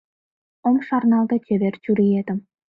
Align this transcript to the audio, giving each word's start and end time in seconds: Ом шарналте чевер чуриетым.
Ом 0.67 0.75
шарналте 0.87 1.37
чевер 1.45 1.75
чуриетым. 1.83 2.39